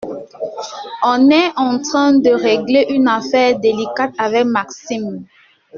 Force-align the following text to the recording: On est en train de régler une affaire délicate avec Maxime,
On 1.03 1.29
est 1.29 1.51
en 1.57 1.79
train 1.79 2.13
de 2.13 2.31
régler 2.31 2.87
une 2.89 3.07
affaire 3.07 3.59
délicate 3.59 4.15
avec 4.17 4.45
Maxime, 4.45 5.27